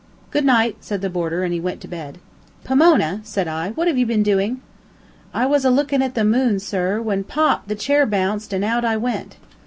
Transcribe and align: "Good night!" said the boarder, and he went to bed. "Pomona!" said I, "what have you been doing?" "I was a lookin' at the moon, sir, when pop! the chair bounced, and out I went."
"Good 0.31 0.45
night!" 0.45 0.77
said 0.79 1.01
the 1.01 1.11
boarder, 1.11 1.43
and 1.43 1.53
he 1.53 1.59
went 1.59 1.79
to 1.81 1.87
bed. 1.87 2.17
"Pomona!" 2.63 3.21
said 3.23 3.47
I, 3.47 3.69
"what 3.69 3.87
have 3.87 3.99
you 3.99 4.07
been 4.07 4.23
doing?" 4.23 4.59
"I 5.31 5.45
was 5.45 5.63
a 5.63 5.69
lookin' 5.69 6.01
at 6.01 6.15
the 6.15 6.25
moon, 6.25 6.57
sir, 6.59 6.99
when 6.99 7.23
pop! 7.23 7.67
the 7.67 7.75
chair 7.75 8.07
bounced, 8.07 8.51
and 8.51 8.65
out 8.65 8.83
I 8.83 8.97
went." 8.97 9.37